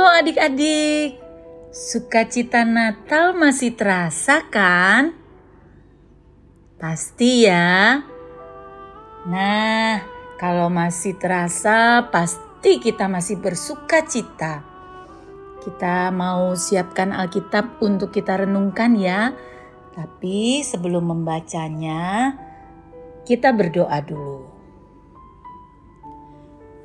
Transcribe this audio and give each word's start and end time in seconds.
Halo 0.00 0.16
adik-adik, 0.16 1.20
sukacita 1.68 2.64
Natal 2.64 3.36
masih 3.36 3.76
terasa 3.76 4.48
kan? 4.48 5.12
Pasti 6.80 7.44
ya. 7.44 8.00
Nah, 9.28 10.00
kalau 10.40 10.72
masih 10.72 11.20
terasa, 11.20 12.08
pasti 12.08 12.80
kita 12.80 13.12
masih 13.12 13.44
bersuka 13.44 14.00
cita. 14.08 14.64
Kita 15.68 16.08
mau 16.16 16.56
siapkan 16.56 17.12
Alkitab 17.12 17.84
untuk 17.84 18.08
kita 18.16 18.40
renungkan 18.40 18.96
ya. 18.96 19.36
Tapi 19.92 20.64
sebelum 20.64 21.12
membacanya, 21.12 22.40
kita 23.28 23.52
berdoa 23.52 24.00
dulu. 24.00 24.48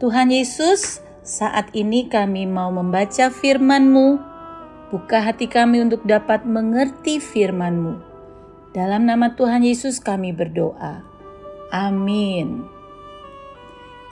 Tuhan 0.00 0.32
Yesus, 0.32 1.11
saat 1.22 1.70
ini 1.70 2.10
kami 2.10 2.50
mau 2.50 2.74
membaca 2.74 3.30
firman-Mu. 3.30 4.18
Buka 4.90 5.24
hati 5.24 5.48
kami 5.48 5.80
untuk 5.80 6.04
dapat 6.04 6.44
mengerti 6.44 7.22
firman-Mu. 7.22 7.96
Dalam 8.74 9.08
nama 9.08 9.32
Tuhan 9.32 9.64
Yesus 9.64 10.02
kami 10.02 10.34
berdoa. 10.34 11.00
Amin. 11.72 12.66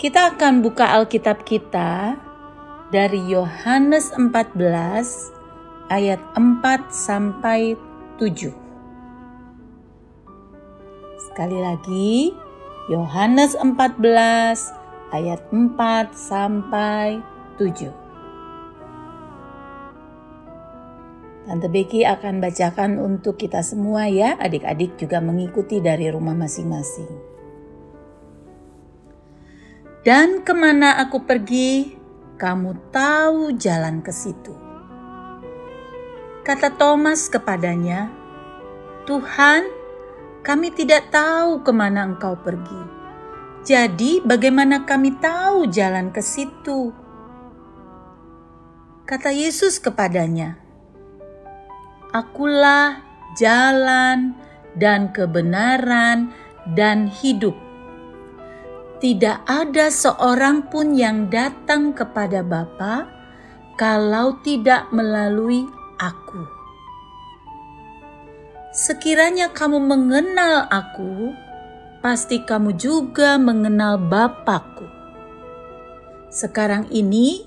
Kita 0.00 0.33
akan 0.33 0.64
buka 0.64 0.97
Alkitab 0.97 1.44
kita 1.44 2.17
dari 2.89 3.20
Yohanes 3.28 4.08
14 4.17 5.92
ayat 5.92 6.20
4 6.39 6.89
sampai 6.89 7.77
7. 8.17 8.55
Sekali 11.20 11.58
lagi, 11.61 12.33
Yohanes 12.89 13.52
14 13.61 14.80
ayat 15.11 15.42
4 15.50 16.14
sampai 16.14 17.19
7. 17.58 17.91
Tante 21.50 21.67
Becky 21.67 22.06
akan 22.06 22.39
bacakan 22.39 23.02
untuk 23.02 23.34
kita 23.34 23.58
semua 23.67 24.06
ya, 24.06 24.39
adik-adik 24.39 24.94
juga 24.94 25.19
mengikuti 25.19 25.83
dari 25.83 26.06
rumah 26.06 26.36
masing-masing. 26.39 27.11
Dan 30.06 30.47
ke 30.47 30.55
mana 30.55 31.02
aku 31.02 31.27
pergi, 31.27 31.98
kamu 32.39 32.95
tahu 32.95 33.58
jalan 33.58 33.98
ke 34.00 34.14
situ. 34.14 34.55
Kata 36.47 36.72
Thomas 36.78 37.27
kepadanya, 37.27 38.08
Tuhan, 39.11 39.67
kami 40.47 40.70
tidak 40.70 41.11
tahu 41.11 41.67
ke 41.67 41.72
mana 41.74 42.06
engkau 42.06 42.39
pergi. 42.39 42.99
Jadi, 43.61 44.25
bagaimana 44.25 44.89
kami 44.89 45.20
tahu 45.20 45.69
jalan 45.69 46.08
ke 46.08 46.25
situ? 46.25 46.97
Kata 49.05 49.28
Yesus 49.34 49.77
kepadanya, 49.77 50.56
"Akulah 52.14 53.05
jalan 53.36 54.34
dan 54.78 55.11
kebenaran 55.11 56.30
dan 56.75 57.11
hidup. 57.11 57.55
Tidak 59.00 59.48
ada 59.48 59.89
seorang 59.89 60.69
pun 60.69 60.92
yang 60.92 61.33
datang 61.33 61.97
kepada 61.97 62.45
Bapa 62.45 63.08
kalau 63.80 64.36
tidak 64.45 64.92
melalui 64.92 65.64
Aku. 66.01 66.45
Sekiranya 68.77 69.52
kamu 69.52 69.80
mengenal 69.80 70.68
Aku, 70.68 71.33
pasti 72.00 72.40
kamu 72.44 72.80
juga 72.80 73.36
mengenal 73.36 74.00
Bapakku. 74.00 74.88
Sekarang 76.33 76.88
ini 76.88 77.44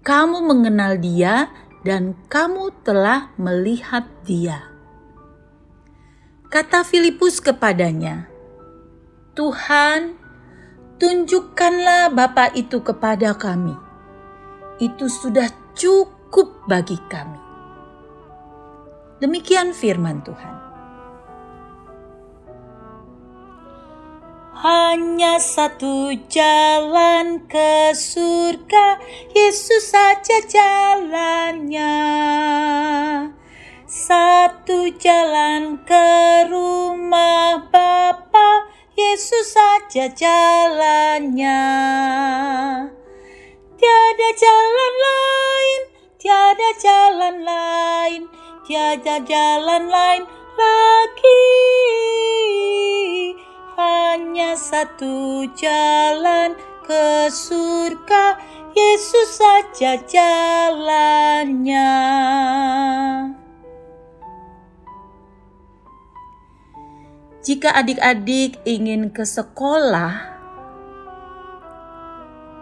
kamu 0.00 0.40
mengenal 0.44 0.96
Dia 0.96 1.52
dan 1.84 2.16
kamu 2.32 2.72
telah 2.82 3.30
melihat 3.36 4.08
Dia. 4.24 4.72
Kata 6.48 6.86
Filipus 6.88 7.42
kepadanya, 7.42 8.30
"Tuhan, 9.36 10.16
tunjukkanlah 10.96 12.14
Bapa 12.16 12.48
itu 12.56 12.80
kepada 12.80 13.36
kami. 13.36 13.76
Itu 14.80 15.12
sudah 15.12 15.52
cukup 15.76 16.64
bagi 16.64 16.96
kami." 17.12 17.42
Demikian 19.20 19.76
firman 19.76 20.22
Tuhan. 20.24 20.65
Hanya 24.56 25.36
satu 25.36 26.16
jalan 26.32 27.44
ke 27.44 27.92
surga, 27.92 28.96
Yesus 29.36 29.92
saja 29.92 30.40
jalannya. 30.48 32.00
Satu 33.84 34.96
jalan 34.96 35.84
ke 35.84 36.08
rumah 36.48 37.68
Bapa, 37.68 38.72
Yesus 38.96 39.52
saja 39.52 40.08
jalannya. 40.16 41.60
Tiada 43.76 44.30
jalan 44.40 44.94
lain, 45.04 45.80
tiada 46.16 46.70
jalan 46.80 47.36
lain, 47.44 48.20
tiada 48.64 49.20
jalan 49.20 49.84
lain 49.92 50.24
lagi 50.56 52.05
hanya 53.76 54.56
satu 54.56 55.44
jalan 55.52 56.56
ke 56.88 57.28
surga, 57.28 58.40
Yesus 58.72 59.36
saja 59.36 60.00
jalannya. 60.08 61.92
Jika 67.44 67.76
adik-adik 67.78 68.58
ingin 68.64 69.12
ke 69.12 69.22
sekolah, 69.22 70.34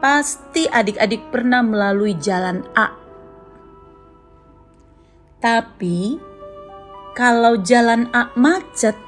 pasti 0.03 0.67
adik-adik 0.67 1.31
pernah 1.31 1.63
melalui 1.63 2.19
jalan 2.19 2.67
A. 2.75 2.91
Tapi, 5.39 6.19
kalau 7.15 7.63
jalan 7.63 8.11
A 8.13 8.29
macet, 8.37 8.99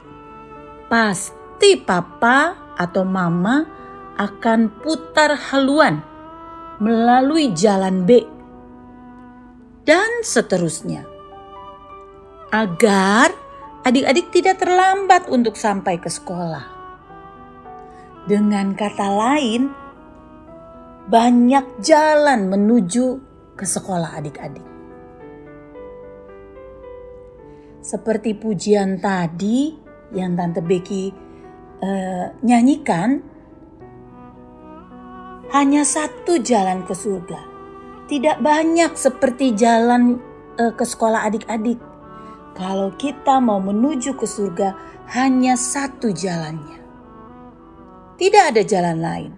pasti 0.89 1.36
pasti 1.57 1.81
papa 1.81 2.53
atau 2.77 3.01
mama 3.09 3.65
akan 4.21 4.77
putar 4.85 5.33
haluan 5.49 6.05
melalui 6.85 7.57
jalan 7.57 8.05
B 8.05 8.21
dan 9.89 10.21
seterusnya. 10.21 11.09
Agar 12.53 13.33
adik-adik 13.89 14.29
tidak 14.37 14.61
terlambat 14.61 15.33
untuk 15.33 15.57
sampai 15.57 15.97
ke 15.97 16.13
sekolah. 16.13 16.69
Dengan 18.29 18.77
kata 18.77 19.09
lain, 19.17 19.73
banyak 21.09 21.81
jalan 21.81 22.53
menuju 22.53 23.07
ke 23.57 23.65
sekolah 23.65 24.13
adik-adik. 24.13 24.69
Seperti 27.81 28.37
pujian 28.37 29.01
tadi 29.01 29.73
yang 30.13 30.37
Tante 30.37 30.61
Becky 30.61 31.26
uh, 31.83 32.33
nyanyikan 32.41 33.21
hanya 35.55 35.87
satu 35.87 36.43
jalan 36.43 36.85
ke 36.85 36.95
surga. 36.95 37.41
Tidak 38.07 38.39
banyak 38.39 38.95
seperti 38.95 39.55
jalan 39.59 40.23
uh, 40.59 40.73
ke 40.75 40.85
sekolah 40.87 41.27
adik-adik. 41.27 41.79
Kalau 42.57 42.95
kita 42.97 43.37
mau 43.43 43.61
menuju 43.61 44.17
ke 44.17 44.25
surga, 44.25 44.73
hanya 45.13 45.55
satu 45.55 46.09
jalannya. 46.11 46.81
Tidak 48.17 48.43
ada 48.55 48.63
jalan 48.65 48.99
lain. 48.99 49.33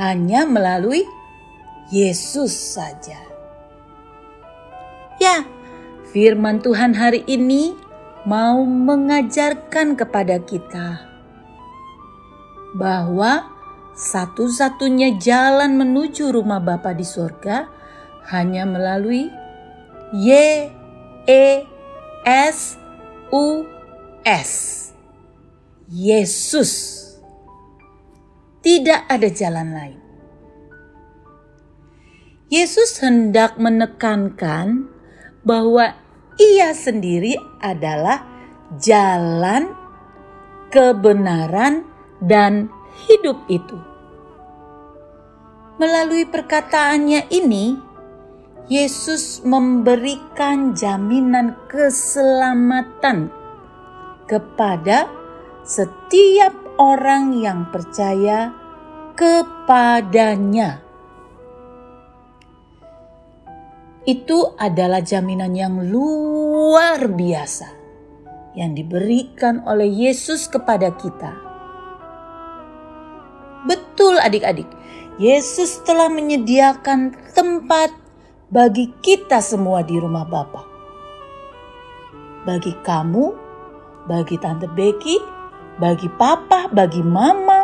Hanya 0.00 0.48
melalui 0.48 1.04
Yesus 1.92 2.56
saja. 2.56 3.20
Ya, 5.20 5.44
firman 6.08 6.64
Tuhan 6.64 6.96
hari 6.96 7.20
ini 7.28 7.76
mau 8.28 8.64
mengajarkan 8.64 9.96
kepada 9.96 10.40
kita 10.44 11.08
bahwa 12.76 13.48
satu-satunya 13.96 15.18
jalan 15.18 15.76
menuju 15.76 16.32
rumah 16.32 16.60
Bapa 16.62 16.96
di 16.96 17.04
sorga 17.04 17.68
hanya 18.30 18.64
melalui 18.68 19.28
Y 20.14 20.28
E 21.26 21.46
S 22.24 22.76
U 23.32 23.64
S 24.24 24.50
Yesus. 25.90 26.98
Tidak 28.60 29.08
ada 29.08 29.28
jalan 29.32 29.68
lain. 29.72 30.00
Yesus 32.50 32.98
hendak 33.00 33.56
menekankan 33.56 34.90
bahwa 35.46 35.96
ia 36.36 36.70
sendiri 36.76 37.34
adalah 37.58 38.22
jalan, 38.78 39.74
kebenaran, 40.70 41.88
dan 42.20 42.68
hidup 43.08 43.40
itu. 43.48 43.78
Melalui 45.80 46.28
perkataannya 46.28 47.32
ini, 47.32 47.72
Yesus 48.70 49.42
memberikan 49.42 50.76
jaminan 50.76 51.56
keselamatan 51.66 53.32
kepada 54.30 55.10
setiap 55.66 56.54
orang 56.78 57.34
yang 57.34 57.66
percaya 57.74 58.54
kepadanya. 59.18 60.89
Itu 64.10 64.58
adalah 64.58 65.06
jaminan 65.06 65.54
yang 65.54 65.86
luar 65.86 66.98
biasa 67.06 67.78
yang 68.58 68.74
diberikan 68.74 69.62
oleh 69.62 69.86
Yesus 69.86 70.50
kepada 70.50 70.90
kita. 70.98 71.30
Betul, 73.70 74.18
adik-adik, 74.18 74.66
Yesus 75.22 75.78
telah 75.86 76.10
menyediakan 76.10 77.14
tempat 77.38 77.94
bagi 78.50 78.90
kita 78.98 79.38
semua 79.38 79.86
di 79.86 79.94
rumah 79.94 80.26
Bapa. 80.26 80.66
Bagi 82.42 82.74
kamu, 82.82 83.30
bagi 84.10 84.34
Tante 84.42 84.66
Becky, 84.74 85.22
bagi 85.78 86.10
Papa, 86.18 86.66
bagi 86.66 87.04
Mama, 87.06 87.62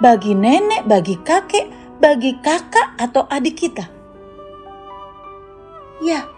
bagi 0.00 0.32
nenek, 0.32 0.88
bagi 0.88 1.20
kakek, 1.20 2.00
bagi 2.00 2.40
kakak 2.40 2.96
atau 2.96 3.28
adik 3.28 3.60
kita. 3.60 3.95
Ya, 6.04 6.28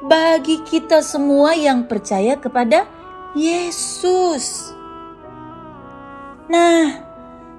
bagi 0.00 0.64
kita 0.64 1.04
semua 1.04 1.52
yang 1.52 1.84
percaya 1.84 2.40
kepada 2.40 2.88
Yesus. 3.36 4.72
Nah, 6.48 7.04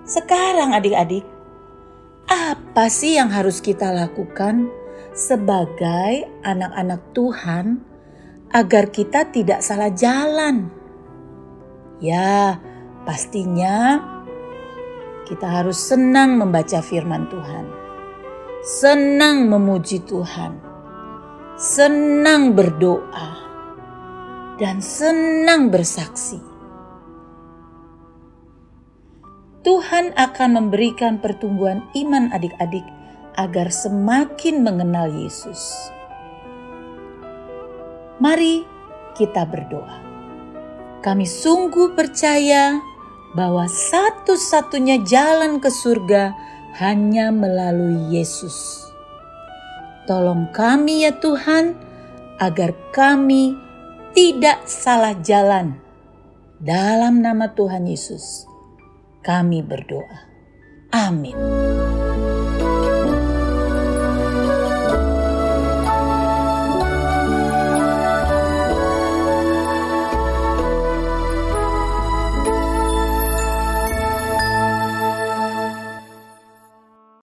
sekarang 0.05 0.73
adik-adik, 0.73 1.25
apa 2.25 2.89
sih 2.89 3.17
yang 3.17 3.29
harus 3.29 3.61
kita 3.61 3.93
lakukan 3.93 4.69
sebagai 5.13 6.25
anak-anak 6.41 7.01
Tuhan 7.13 7.81
agar 8.49 8.89
kita 8.89 9.29
tidak 9.29 9.61
salah 9.61 9.93
jalan? 9.93 10.69
Ya, 12.01 12.57
pastinya 13.05 14.01
kita 15.29 15.45
harus 15.61 15.77
senang 15.77 16.37
membaca 16.41 16.81
firman 16.81 17.29
Tuhan, 17.29 17.65
senang 18.61 19.49
memuji 19.49 20.01
Tuhan, 20.05 20.64
senang 21.55 22.51
berdoa, 22.51 23.31
dan 24.59 24.83
senang 24.83 25.71
bersaksi. 25.71 26.43
Tuhan 29.63 30.11
akan 30.19 30.49
memberikan 30.51 31.23
pertumbuhan 31.23 31.87
iman 31.95 32.29
adik-adik 32.35 32.83
agar 33.39 33.71
semakin 33.71 34.67
mengenal 34.67 35.07
Yesus. 35.07 35.89
Mari 38.19 38.67
kita 39.15 39.47
berdoa. 39.47 40.03
Kami 41.01 41.23
sungguh 41.23 41.95
percaya 41.95 42.83
bahwa 43.31 43.63
satu-satunya 43.71 45.07
jalan 45.07 45.63
ke 45.63 45.71
surga 45.71 46.35
hanya 46.83 47.31
melalui 47.31 48.11
Yesus. 48.11 48.84
Tolong 50.05 50.53
kami, 50.53 51.05
ya 51.05 51.17
Tuhan, 51.17 51.73
agar 52.37 52.73
kami 52.93 53.57
tidak 54.13 54.65
salah 54.69 55.17
jalan. 55.19 55.81
Dalam 56.61 57.19
nama 57.19 57.51
Tuhan 57.51 57.89
Yesus 57.89 58.47
kami 59.25 59.65
berdoa. 59.65 60.29
Amin. 60.93 61.84